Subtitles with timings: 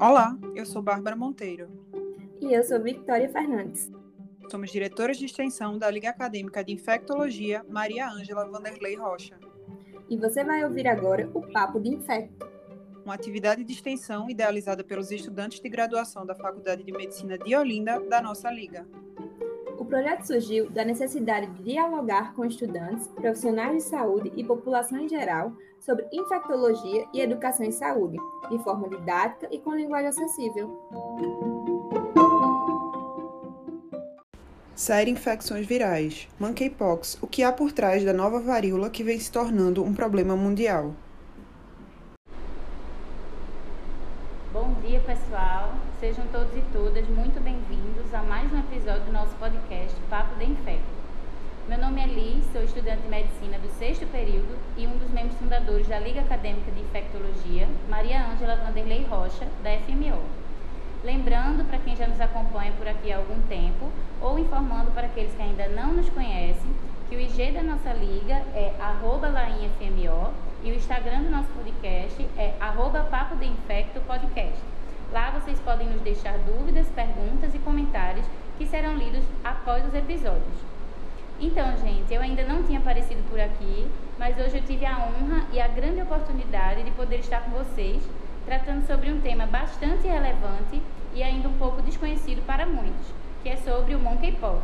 [0.00, 1.68] Olá, eu sou Bárbara Monteiro.
[2.40, 3.92] E eu sou Victoria Fernandes.
[4.50, 9.38] Somos diretoras de extensão da Liga Acadêmica de Infectologia Maria Ângela Vanderlei Rocha.
[10.08, 12.48] E você vai ouvir agora o Papo de Infecto,
[13.04, 18.00] uma atividade de extensão idealizada pelos estudantes de graduação da Faculdade de Medicina de Olinda
[18.00, 18.88] da nossa Liga.
[19.90, 25.08] O projeto surgiu da necessidade de dialogar com estudantes, profissionais de saúde e população em
[25.08, 28.16] geral sobre infectologia e educação em saúde,
[28.48, 30.80] de forma didática e com linguagem acessível.
[34.76, 39.32] Série Infecções Virais, Monkeypox, o que há por trás da nova varíola que vem se
[39.32, 40.94] tornando um problema mundial.
[44.52, 45.79] Bom dia, pessoal.
[46.00, 50.46] Sejam todos e todas muito bem-vindos a mais um episódio do nosso podcast Papo de
[50.46, 50.80] Infecto.
[51.68, 55.36] Meu nome é Liz, sou estudante de medicina do sexto período e um dos membros
[55.36, 60.22] fundadores da Liga Acadêmica de Infectologia, Maria Ângela Vanderlei Rocha, da FMO.
[61.04, 65.34] Lembrando para quem já nos acompanha por aqui há algum tempo, ou informando para aqueles
[65.34, 66.74] que ainda não nos conhecem,
[67.10, 70.32] que o IG da nossa liga é lainfmo
[70.64, 74.79] e o Instagram do nosso podcast é arroba Papo de Infecto Podcast.
[75.12, 78.24] Lá vocês podem nos deixar dúvidas, perguntas e comentários
[78.56, 80.70] que serão lidos após os episódios.
[81.40, 83.88] Então, gente, eu ainda não tinha aparecido por aqui,
[84.18, 88.02] mas hoje eu tive a honra e a grande oportunidade de poder estar com vocês
[88.44, 90.82] tratando sobre um tema bastante relevante
[91.14, 93.06] e ainda um pouco desconhecido para muitos,
[93.42, 94.62] que é sobre o monkeypox,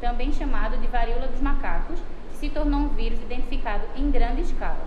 [0.00, 1.98] também chamado de varíola dos macacos,
[2.30, 4.84] que se tornou um vírus identificado em grande escala.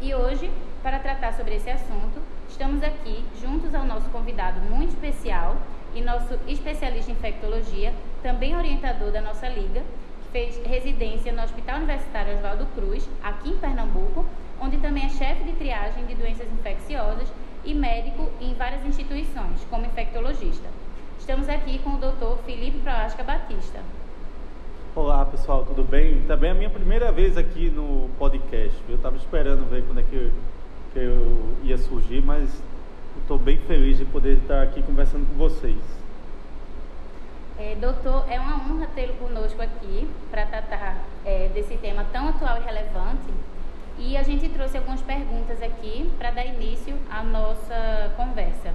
[0.00, 0.50] E hoje,
[0.82, 2.20] para tratar sobre esse assunto,
[2.52, 5.56] estamos aqui juntos ao nosso convidado muito especial
[5.94, 11.76] e nosso especialista em infectologia, também orientador da nossa liga, que fez residência no Hospital
[11.76, 14.26] Universitário Oswaldo Cruz, aqui em Pernambuco,
[14.60, 17.32] onde também é chefe de triagem de doenças infecciosas
[17.64, 20.68] e médico em várias instituições, como infectologista.
[21.18, 22.42] Estamos aqui com o Dr.
[22.44, 23.80] Felipe Proasca Batista.
[24.94, 26.22] Olá pessoal, tudo bem?
[26.24, 28.76] Também é a minha primeira vez aqui no podcast.
[28.90, 30.30] Eu estava esperando ver quando é que
[30.92, 32.62] que eu ia surgir, mas
[33.20, 35.78] estou bem feliz de poder estar aqui conversando com vocês.
[37.58, 42.58] É, doutor, é uma honra tê-lo conosco aqui para tratar é, desse tema tão atual
[42.58, 43.32] e relevante
[43.98, 48.72] e a gente trouxe algumas perguntas aqui para dar início à nossa conversa.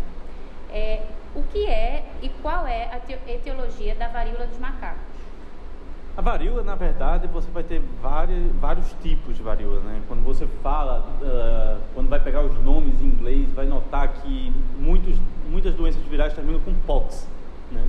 [0.71, 1.03] É,
[1.35, 5.16] o que é e qual é a etiologia da varíola dos macacos?
[6.17, 9.79] A varíola, na verdade, você vai ter vários, tipos de varíola.
[9.81, 10.01] Né?
[10.07, 15.15] Quando você fala, uh, quando vai pegar os nomes em inglês, vai notar que muitos,
[15.47, 17.27] muitas doenças virais terminam com pox.
[17.71, 17.87] Né?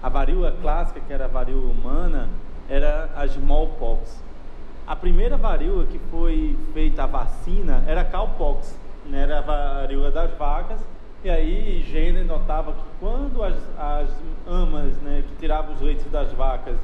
[0.00, 2.28] A varíola clássica, que era a varíola humana,
[2.68, 4.22] era a smallpox.
[4.86, 9.22] A primeira varíola que foi feita a vacina era a cowpox, né?
[9.22, 10.78] era a varíola das vacas.
[11.24, 14.08] E aí Jenner notava que quando as, as
[14.46, 16.76] amas né, que tiravam os leites das vacas,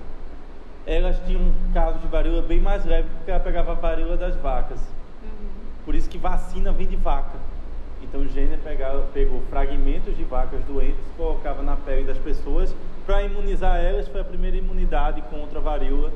[0.86, 4.36] elas tinham um caso de varíola bem mais leve porque ela pegava a varíola das
[4.36, 4.80] vacas.
[5.22, 5.48] Uhum.
[5.84, 7.38] Por isso que vacina vem de vaca.
[8.02, 12.74] Então Jenner pegava, pegou fragmentos de vacas doentes, colocava na pele das pessoas
[13.06, 14.08] para imunizar elas.
[14.08, 16.12] Foi a primeira imunidade contra a varíola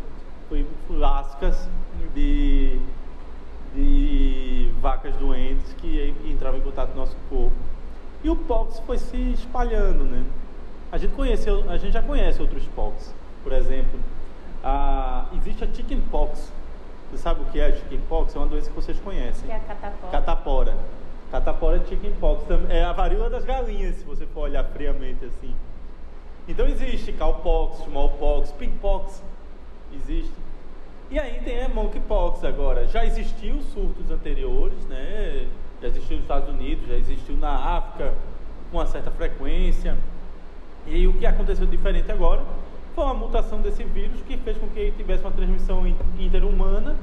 [0.48, 1.68] foi lascas
[2.14, 2.78] de,
[3.74, 7.56] de vacas doentes que entravam em contato com o nosso corpo.
[8.22, 10.24] E o pox foi se espalhando, né?
[10.90, 13.14] A gente, conheceu, a gente já conhece outros pox.
[13.42, 13.98] Por exemplo,
[15.36, 16.52] existe a chickenpox.
[17.10, 18.34] Você sabe o que é a chickenpox?
[18.34, 19.46] É uma doença que vocês conhecem.
[19.46, 20.10] Que é a catapora.
[20.12, 20.76] Catapora.
[21.30, 22.44] Catapora é chickenpox.
[22.68, 25.54] É a varíola das galinhas, se você for olhar friamente assim.
[26.48, 29.22] Então existe cowpox, smallpox, pigpox,
[29.92, 30.34] existe.
[31.10, 32.86] E aí tem a monkeypox agora.
[32.88, 35.48] Já existiu surtos anteriores, né?
[35.80, 38.14] Já existiu nos Estados Unidos, já existiu na África
[38.70, 39.96] com uma certa frequência.
[40.86, 42.44] E aí, o que aconteceu diferente agora
[42.96, 45.86] foi uma mutação desse vírus que fez com que ele tivesse uma transmissão
[46.18, 46.96] interhumana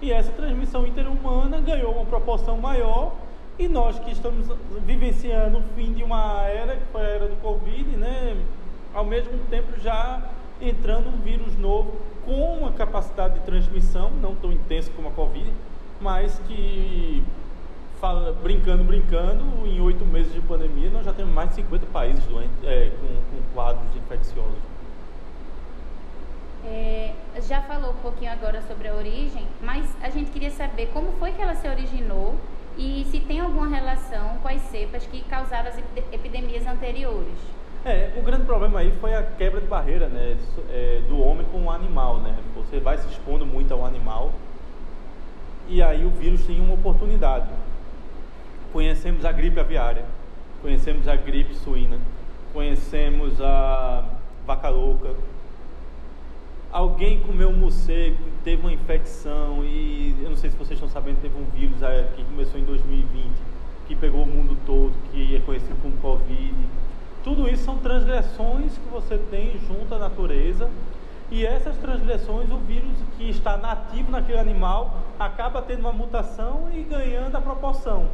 [0.00, 3.12] e essa transmissão interhumana ganhou uma proporção maior
[3.58, 4.46] e nós que estamos
[4.86, 8.36] vivenciando o fim de uma era, que foi a era do Covid, né?
[8.94, 10.22] Ao mesmo tempo já
[10.62, 15.50] entrando um vírus novo com uma capacidade de transmissão não tão intensa como a Covid,
[16.00, 17.24] mas que,
[18.00, 22.24] fala, brincando, brincando, em oito meses de pandemia, nós já temos mais de 50 países
[22.26, 24.69] doentes, é, com, com, quadros infecciosos.
[26.64, 27.12] É,
[27.48, 31.32] já falou um pouquinho agora sobre a origem, mas a gente queria saber como foi
[31.32, 32.36] que ela se originou
[32.76, 35.78] e se tem alguma relação com as cepas que causaram as
[36.12, 37.38] epidemias anteriores.
[37.84, 40.36] É, o grande problema aí foi a quebra de barreira, né,
[40.70, 42.36] é, do homem com o animal, né?
[42.54, 44.32] Você vai se expondo muito ao animal
[45.66, 47.48] e aí o vírus tem uma oportunidade.
[48.72, 50.04] Conhecemos a gripe aviária.
[50.60, 51.98] conhecemos a gripe suína,
[52.52, 54.04] conhecemos a
[54.46, 55.14] vaca louca.
[56.72, 61.20] Alguém comeu um morcego, teve uma infecção e eu não sei se vocês estão sabendo,
[61.20, 61.78] teve um vírus
[62.14, 63.32] que começou em 2020,
[63.88, 66.54] que pegou o mundo todo, que é conhecido como Covid.
[67.24, 70.70] Tudo isso são transgressões que você tem junto à natureza
[71.30, 76.82] e essas transgressões, o vírus que está nativo naquele animal acaba tendo uma mutação e
[76.82, 78.06] ganhando a proporção.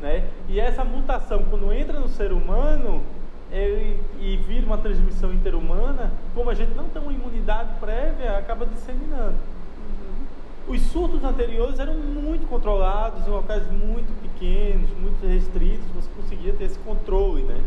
[0.00, 0.28] Né?
[0.48, 3.02] E essa mutação, quando entra no ser humano
[3.50, 8.66] ele, e vira uma transmissão interhumana, como a gente não tem uma imunidade prévia, acaba
[8.66, 9.36] disseminando.
[9.36, 10.74] Uhum.
[10.74, 16.64] Os surtos anteriores eram muito controlados, em locais muito pequenos, muito restritos, você conseguia ter
[16.64, 17.42] esse controle.
[17.42, 17.62] Né?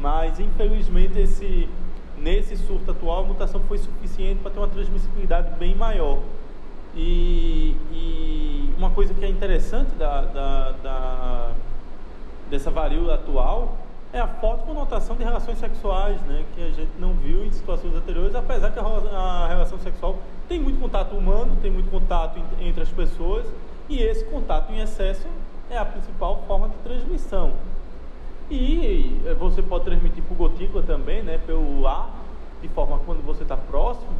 [0.00, 1.68] Mas, infelizmente, esse
[2.20, 6.18] nesse surto atual, a mutação foi suficiente para ter uma transmissibilidade bem maior.
[6.94, 11.52] E, e uma coisa que é interessante da, da, da,
[12.50, 13.76] dessa varíola atual
[14.12, 17.94] é a forte conotação de relações sexuais, né, que a gente não viu em situações
[17.94, 20.18] anteriores, apesar que a, relação sexual
[20.48, 23.46] tem muito contato humano, tem muito contato entre as pessoas,
[23.88, 25.26] e esse contato em excesso
[25.70, 27.52] é a principal forma de transmissão.
[28.50, 32.10] E eh, você pode transmitir por gotícula também, né, pelo ar,
[32.62, 34.12] de forma quando você está próximo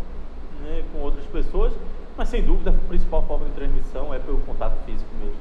[0.63, 1.73] né, com outras pessoas,
[2.17, 5.37] mas sem dúvida a principal forma de transmissão é pelo contato físico mesmo.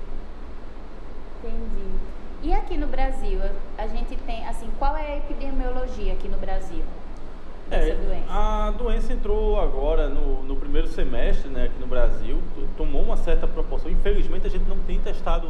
[1.43, 2.16] Entendi.
[2.47, 3.41] E aqui no Brasil,
[3.77, 6.81] a gente tem, assim, qual é a epidemiologia aqui no Brasil?
[7.69, 8.25] Dessa é, doença?
[8.29, 12.41] A doença entrou agora no, no primeiro semestre né, aqui no Brasil,
[12.77, 13.91] tomou uma certa proporção.
[13.91, 15.49] Infelizmente a gente não tem testado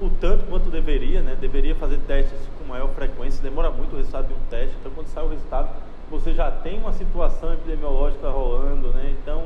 [0.00, 1.36] o tanto quanto deveria, né?
[1.40, 5.06] Deveria fazer testes com maior frequência, demora muito o resultado de um teste, então quando
[5.06, 5.70] sai o resultado,
[6.10, 9.14] você já tem uma situação epidemiológica rolando, né?
[9.22, 9.44] Então,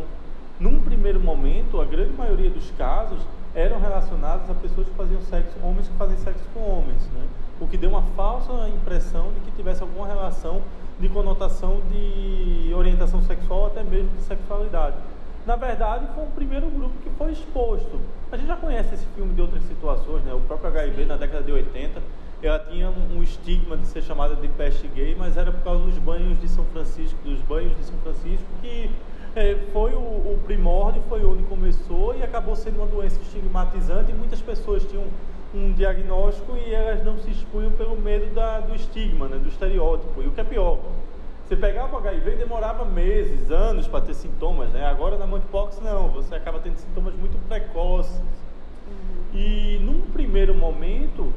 [0.58, 3.20] num primeiro momento, a grande maioria dos casos
[3.54, 7.26] eram relacionados a pessoas que faziam sexo, homens que fazem sexo com homens, né?
[7.60, 10.62] O que deu uma falsa impressão de que tivesse alguma relação
[10.98, 14.96] de conotação de orientação sexual, até mesmo de sexualidade
[15.46, 17.98] na verdade, foi um primeiro grupo que foi exposto.
[18.30, 20.34] A gente já conhece esse filme de outras situações, né?
[20.34, 22.00] O próprio HIV na década de 80,
[22.42, 25.96] ela tinha um estigma de ser chamada de peste gay, mas era por causa dos
[25.98, 28.90] banhos de São Francisco, dos banhos de São Francisco, que
[29.36, 34.14] é, foi o, o, primórdio, foi onde começou e acabou sendo uma doença estigmatizante e
[34.14, 35.04] muitas pessoas tinham
[35.54, 40.22] um diagnóstico e elas não se expunham pelo medo da, do estigma, né, do estereótipo.
[40.22, 40.78] E o que é pior,
[41.46, 44.86] você pegava o HIV e demorava meses, anos para ter sintomas, né?
[44.86, 48.22] Agora na monkeypox não, você acaba tendo sintomas muito precoces.
[49.34, 51.32] E num primeiro momento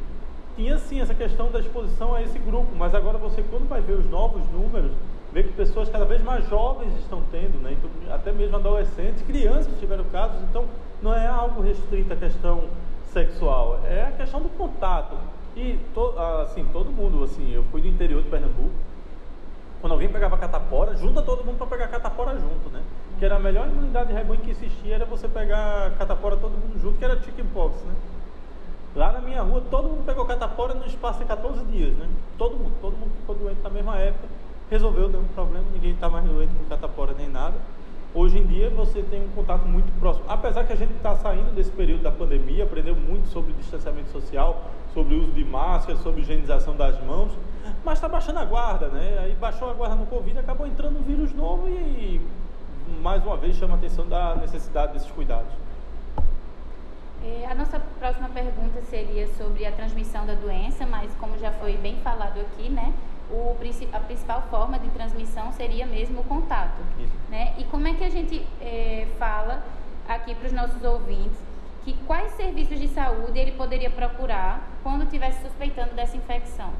[0.55, 3.93] tinha sim essa questão da exposição a esse grupo, mas agora você quando vai ver
[3.93, 4.91] os novos números,
[5.33, 7.73] vê que pessoas cada vez mais jovens estão tendo, né?
[7.73, 10.65] Então, até mesmo adolescentes, crianças tiveram casos, então
[11.01, 12.65] não é algo restrito à questão
[13.11, 15.15] sexual, é a questão do contato.
[15.55, 16.13] E to,
[16.43, 18.71] assim, todo mundo, assim, eu fui do interior de Pernambuco,
[19.81, 22.81] quando alguém pegava catapora, junta todo mundo para pegar catapora junto, né?
[23.17, 26.79] Que era a melhor imunidade de rebanho que existia, era você pegar catapora todo mundo
[26.79, 27.93] junto, que era chickenpox, né?
[28.95, 32.07] Lá na minha rua, todo mundo pegou catapora no espaço de 14 dias, né?
[32.37, 34.27] Todo mundo, todo mundo ficou doente na mesma época,
[34.73, 37.53] resolveu nenhum problema, ninguém está mais doente com catapora nem nada.
[38.11, 40.25] Hoje em dia você tem um contato muito próximo.
[40.27, 44.63] Apesar que a gente está saindo desse período da pandemia, aprendeu muito sobre distanciamento social,
[44.91, 47.31] sobre uso de máscara, sobre higienização das mãos,
[47.85, 49.19] mas está baixando a guarda, né?
[49.23, 52.19] Aí baixou a guarda no Covid, acabou entrando um vírus novo e
[53.01, 55.53] mais uma vez chama a atenção da necessidade desses cuidados.
[57.23, 61.77] É, a nossa próxima pergunta seria sobre a transmissão da doença, mas como já foi
[61.77, 62.91] bem falado aqui, né?
[63.31, 63.55] O,
[63.93, 66.81] a principal forma de transmissão seria mesmo o contato.
[67.29, 67.53] Né?
[67.57, 69.63] E como é que a gente é, fala
[70.07, 71.37] aqui para os nossos ouvintes
[71.83, 76.71] que quais serviços de saúde ele poderia procurar quando estivesse suspeitando dessa infecção?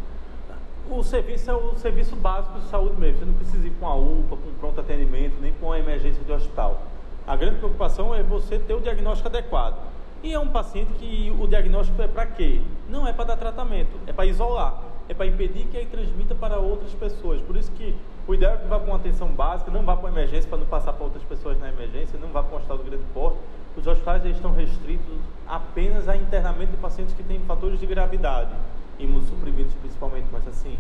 [0.89, 3.19] O serviço é o serviço básico de saúde mesmo.
[3.19, 6.31] Você não precisa ir com a UPA, com pronto atendimento, nem com a emergência de
[6.31, 6.81] hospital.
[7.25, 9.77] A grande preocupação é você ter o diagnóstico adequado.
[10.21, 12.62] E é um paciente que o diagnóstico é para quê?
[12.89, 16.57] Não é para dar tratamento, é para isolar, é para impedir que ele transmita para
[16.60, 17.41] outras pessoas.
[17.41, 17.95] Por isso que
[18.27, 20.93] o ideal é que vá uma atenção básica, não vá para emergência para não passar
[20.93, 23.38] para outras pessoas na emergência, não vá para um hospital do grande porte.
[23.75, 25.17] Os hospitais estão restritos
[25.48, 28.51] apenas a internamento de pacientes que têm fatores de gravidade
[29.00, 30.77] imunossuprimidos principalmente, mas assim,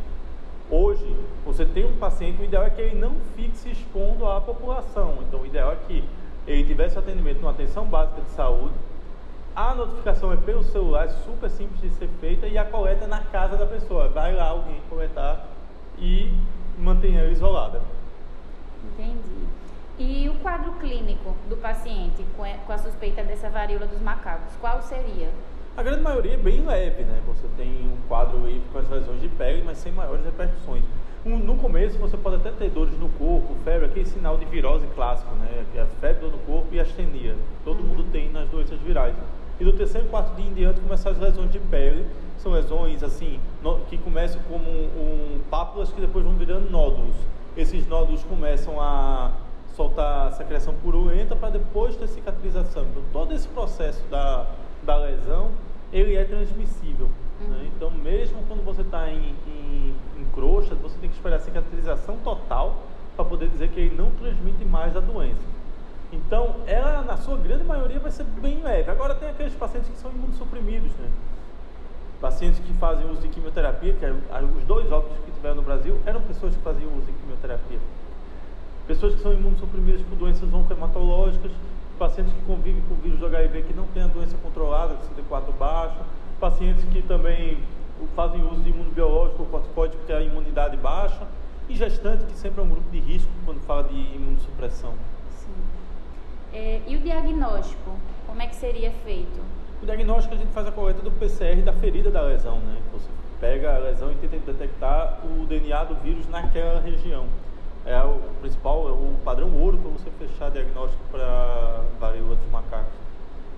[0.69, 1.15] hoje
[1.45, 5.17] você tem um paciente, o ideal é que ele não fique se expondo à população.
[5.27, 6.03] Então, o ideal é que
[6.47, 8.73] ele tivesse atendimento numa atenção básica de saúde.
[9.55, 13.07] A notificação é pelo celular, é super simples de ser feita e a coleta é
[13.07, 14.07] na casa da pessoa.
[14.09, 15.45] Vai lá alguém coletar
[15.99, 16.33] e
[16.75, 17.79] manter ela isolada.
[18.83, 19.45] Entendi.
[19.99, 25.29] E o quadro clínico do paciente com a suspeita dessa varíola dos macacos, qual seria?
[25.77, 27.21] A grande maioria é bem leve, né?
[27.27, 30.83] Você tem um quadro aí com as lesões de pele, mas sem maiores repercussões.
[31.23, 35.33] No começo você pode até ter dores no corpo, febre, aquele sinal de virose clássico,
[35.35, 35.63] né?
[35.71, 37.35] Que é a febre no corpo e astenia.
[37.63, 37.89] Todo uhum.
[37.89, 39.15] mundo tem nas doenças virais.
[39.59, 42.05] E do terceiro, quarto dia em diante começam as lesões de pele.
[42.37, 47.15] São lesões assim no, que começam como um, um, pápulas que depois vão virando nódulos.
[47.55, 49.31] Esses nódulos começam a
[49.75, 52.83] soltar secreção purulenta para depois ter cicatrização.
[52.91, 54.47] Então todo esse processo da,
[54.83, 55.51] da lesão
[55.91, 57.09] ele é transmissível.
[57.39, 57.47] Uhum.
[57.47, 57.71] Né?
[57.75, 60.25] Então mesmo quando você está em, em, em
[60.81, 62.83] você tem que esperar a cicatrização total
[63.15, 65.62] para poder dizer que ele não transmite mais a doença.
[66.13, 68.89] Então, ela, na sua grande maioria, vai ser bem leve.
[68.91, 71.09] Agora, tem aqueles pacientes que são imunossuprimidos, né?
[72.21, 75.99] Pacientes que fazem uso de quimioterapia, que é, os dois óbitos que tiveram no Brasil
[76.05, 77.79] eram pessoas que faziam uso de quimioterapia.
[78.87, 81.51] Pessoas que são imunossuprimidas por doenças oncohematológicas,
[81.97, 85.51] pacientes que convivem com o vírus do HIV que não tem a doença controlada, CD4
[85.57, 85.99] baixo,
[86.39, 87.57] pacientes que também
[88.15, 91.25] fazem uso de imunobiológico ou corticoide porque a imunidade baixa,
[91.67, 94.93] e gestante, que sempre é um grupo de risco quando fala de imunossupressão.
[96.53, 97.91] É, e o diagnóstico,
[98.25, 99.39] como é que seria feito?
[99.81, 102.77] O diagnóstico a gente faz a coleta do PCR da ferida da lesão, né?
[102.93, 107.25] Você pega a lesão e tenta detectar o DNA do vírus naquela região.
[107.85, 112.93] É o principal, é o padrão ouro para você fechar diagnóstico para varíola dos macacos.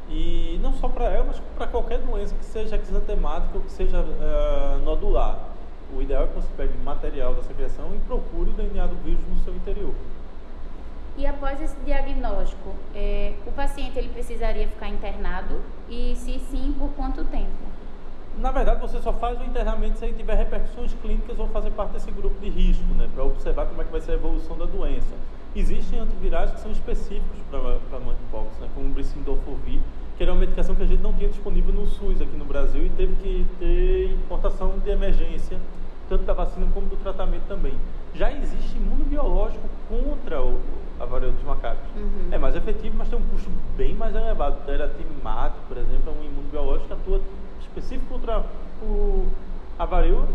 [0.09, 3.99] E não só para ela, mas para qualquer doença que seja exantemática ou que seja
[3.99, 5.37] uh, nodular.
[5.95, 9.21] O ideal é que você pegue material da secreção e procure o DNA do vírus
[9.29, 9.93] no seu interior.
[11.17, 16.89] E após esse diagnóstico, é, o paciente ele precisaria ficar internado e se sim, por
[16.89, 17.65] quanto tempo?
[18.37, 21.91] Na verdade, você só faz o internamento se ele tiver repercussões clínicas ou fazer parte
[21.91, 24.65] desse grupo de risco, né, para observar como é que vai ser a evolução da
[24.65, 25.15] doença.
[25.55, 29.79] Existem antivirais que são específicos para monkeypox, né, como o Bricindofovir,
[30.17, 32.85] que era uma medicação que a gente não tinha disponível no SUS aqui no Brasil
[32.85, 35.57] e teve que ter importação de emergência,
[36.09, 37.73] tanto da vacina como do tratamento também.
[38.13, 40.59] Já existe imunobiológico contra o,
[40.99, 41.87] a varíola dos macacos.
[41.95, 42.29] Uhum.
[42.31, 44.61] É mais efetivo, mas tem um custo bem mais elevado.
[44.61, 47.21] O Deratimato, por exemplo, é um imunobiológico que atua
[47.59, 48.43] específico contra
[48.81, 49.27] o,
[49.77, 50.27] a varíola.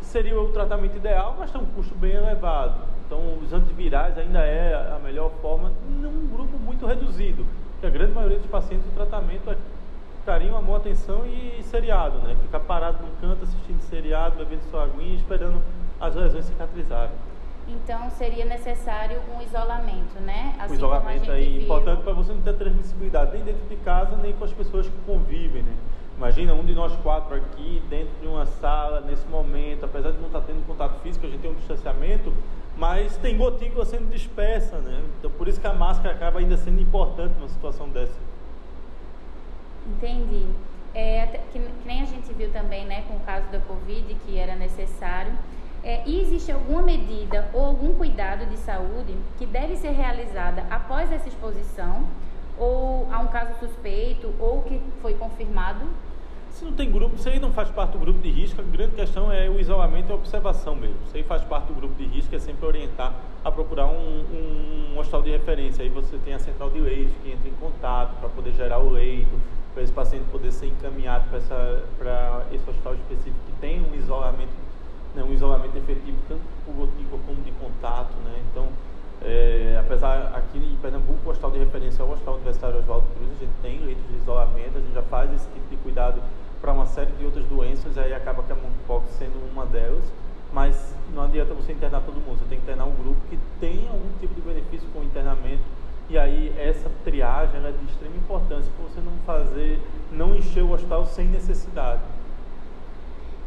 [0.00, 2.74] Seria o tratamento ideal, mas tem um custo bem elevado.
[3.06, 7.44] Então, os antivirais ainda é a melhor forma num grupo muito reduzido.
[7.72, 9.56] Porque a grande maioria dos pacientes, o tratamento é
[10.24, 12.36] carinho, amor, atenção e seriado, né?
[12.42, 15.62] Ficar parado no canto assistindo seriado, bebendo sua aguinha e esperando
[16.00, 17.14] as lesões cicatrizarem.
[17.68, 20.54] Então seria necessário um isolamento, né?
[20.58, 21.62] Assim o isolamento é viu...
[21.62, 24.96] importante para você não ter transmissibilidade nem dentro de casa nem com as pessoas que
[25.04, 25.74] convivem, né?
[26.16, 30.28] Imagina um de nós quatro aqui dentro de uma sala nesse momento, apesar de não
[30.28, 32.32] estar tendo contato físico, a gente tem um distanciamento,
[32.76, 35.02] mas tem gotícula sendo dispersa, né?
[35.18, 38.18] Então por isso que a máscara acaba ainda sendo importante numa situação dessa.
[39.86, 40.46] Entendi.
[40.94, 44.38] É, que, que nem a gente viu também, né, com o caso da Covid, que
[44.38, 45.32] era necessário
[45.86, 51.12] é, e existe alguma medida ou algum cuidado de saúde que deve ser realizada após
[51.12, 52.04] essa exposição,
[52.58, 55.86] ou há um caso suspeito, ou que foi confirmado?
[56.50, 58.96] Se não tem grupo, se aí não faz parte do grupo de risco, a grande
[58.96, 60.96] questão é o isolamento e a observação mesmo.
[61.12, 63.14] Se aí faz parte do grupo de risco, é sempre orientar
[63.44, 65.84] a procurar um, um, um hospital de referência.
[65.84, 68.90] Aí você tem a central de leite que entra em contato para poder gerar o
[68.90, 69.38] leito,
[69.72, 74.65] para esse paciente poder ser encaminhado para esse hospital específico que tem um isolamento
[75.16, 78.38] né, um isolamento efetivo tanto por gotícula como de contato, né?
[78.50, 78.68] Então,
[79.22, 83.30] é, apesar aqui em Pernambuco o hospital de referência é o Hospital Universitário Oswaldo Cruz,
[83.32, 86.20] a gente tem leitos de isolamento, a gente já faz esse tipo de cuidado
[86.60, 90.04] para uma série de outras doenças, aí acaba que a monkeypox sendo uma delas,
[90.52, 93.88] mas não adianta você internar todo mundo, você tem que internar um grupo que tem
[93.88, 95.62] algum tipo de benefício com o internamento,
[96.08, 99.80] e aí essa triagem é de extrema importância para você não fazer,
[100.12, 102.02] não encher o hospital sem necessidade.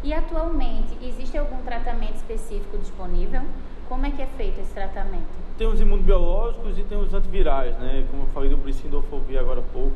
[0.02, 3.42] E atualmente, existe algum tratamento específico disponível?
[3.90, 5.28] Como é que é feito esse tratamento?
[5.58, 8.08] Tem os imunobiológicos e tem os antivirais, né?
[8.10, 9.96] Como eu falei do Bricindofovir agora há pouco.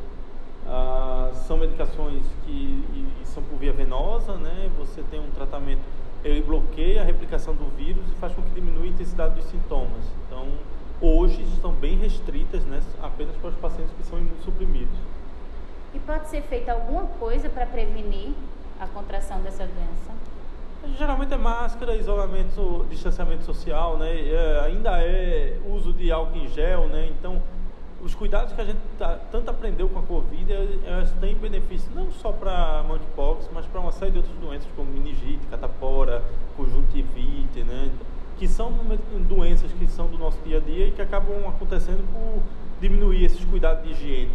[0.67, 2.83] Ah, são medicações que
[3.23, 4.69] são por via venosa, né?
[4.77, 5.81] Você tem um tratamento,
[6.23, 10.03] ele bloqueia a replicação do vírus e faz com que diminua a intensidade dos sintomas.
[10.27, 10.47] Então,
[10.99, 12.81] hoje estão bem restritas, né?
[13.01, 14.97] Apenas para os pacientes que são imunossuprimidos.
[15.93, 18.33] E pode ser feita alguma coisa para prevenir
[18.83, 20.11] a contração dessa doença?
[20.97, 24.29] Geralmente é máscara, isolamento, distanciamento social, né?
[24.29, 27.09] É, ainda é uso de álcool em gel, né?
[27.17, 27.41] Então,
[28.03, 30.51] os cuidados que a gente tá, tanto aprendeu com a Covid,
[30.85, 34.91] elas têm benefício não só para monkeypox, mas para uma série de outras doenças como
[34.91, 36.21] meningite, catapora,
[36.57, 37.89] conjuntivite, né?
[38.37, 38.73] Que são
[39.29, 42.43] doenças que são do nosso dia a dia e que acabam acontecendo por
[42.81, 44.31] diminuir esses cuidados de higiene.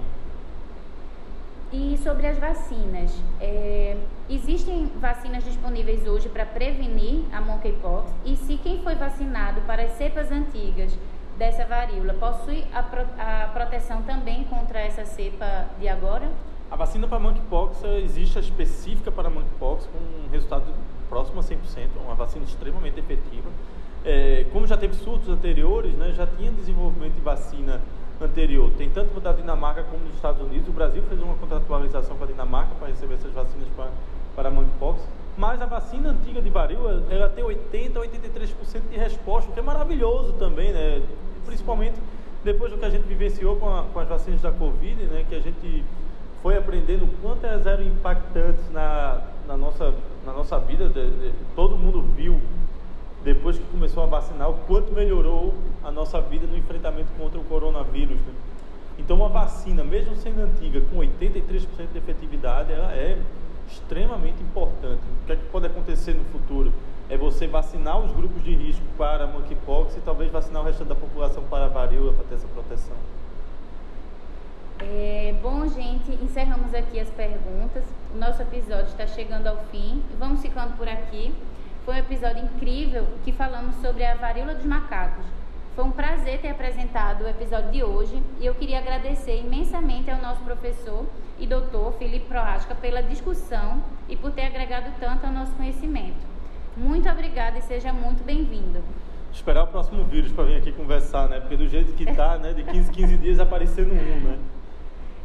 [1.71, 3.95] E sobre as vacinas, é,
[4.31, 8.11] existem vacinas disponíveis hoje para prevenir a monkeypox?
[8.25, 10.99] E se quem foi vacinado para as cepas antigas
[11.37, 16.31] dessa varíola possui a, pro, a proteção também contra essa cepa de agora?
[16.71, 20.73] A vacina para monkeypox existe a específica para monkeypox com um resultado
[21.11, 21.57] próximo a 100%,
[22.03, 23.51] uma vacina extremamente efetiva.
[24.07, 27.83] É, como já teve surtos anteriores, né, já tinha desenvolvimento de vacina
[28.21, 30.69] anterior, tem tanto da Dinamarca como dos Estados Unidos.
[30.69, 33.91] O Brasil fez uma contratualização com a Dinamarca para receber essas vacinas para,
[34.35, 35.01] para monkeypox.
[35.37, 39.63] Mas a vacina antiga de varíola, ela tem 80, 83% de resposta, o que é
[39.63, 41.01] maravilhoso também, né?
[41.47, 41.95] Principalmente
[42.43, 45.25] depois do que a gente vivenciou com, a, com as vacinas da Covid, né?
[45.29, 45.85] Que a gente
[46.43, 49.95] foi aprendendo o quanto elas eram impactantes na, na, nossa,
[50.27, 50.91] na nossa vida.
[51.55, 52.41] Todo mundo viu
[53.23, 57.09] depois que começou a vacinar, o quanto melhorou a nossa vida no enfrentamento.
[57.11, 57.28] Né?
[59.09, 63.19] Então, uma vacina, mesmo sendo antiga, com 83% de efetividade, ela é
[63.67, 65.01] extremamente importante.
[65.01, 66.71] O que, é que pode acontecer no futuro?
[67.09, 70.95] É você vacinar os grupos de risco para monkeypox e talvez vacinar o restante da
[70.95, 72.99] população para a varíola para ter essa proteção.
[74.79, 77.85] É, bom, gente, encerramos aqui as perguntas.
[78.15, 80.03] O nosso episódio está chegando ao fim.
[80.19, 81.35] Vamos ficando por aqui.
[81.87, 85.38] Foi um episódio incrível que falamos sobre a varíola dos macacos.
[85.79, 90.21] Foi um prazer ter apresentado o episódio de hoje e eu queria agradecer imensamente ao
[90.21, 91.07] nosso professor
[91.39, 96.17] e doutor Felipe Proasca pela discussão e por ter agregado tanto ao nosso conhecimento.
[96.77, 98.83] Muito obrigada e seja muito bem-vindo.
[99.33, 101.39] Esperar o próximo vírus para vir aqui conversar, né?
[101.39, 102.53] Porque do jeito que tá, né?
[102.55, 104.39] De 15 15 dias aparecendo um, né?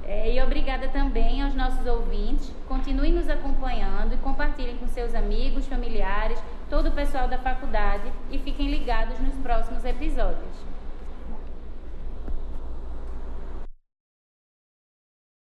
[0.06, 2.54] É, e obrigada também aos nossos ouvintes.
[2.68, 6.38] Continuem nos acompanhando e compartilhem com seus amigos, familiares,
[6.74, 10.73] todo o pessoal da faculdade e fiquem ligados nos próximos episódios.